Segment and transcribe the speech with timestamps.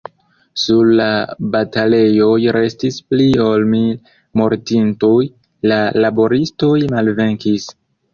[0.59, 1.07] Sur la
[1.55, 3.91] batalejoj restis pli ol mil
[4.41, 5.19] mortintoj;
[5.73, 7.69] la laboristoj malvenkis.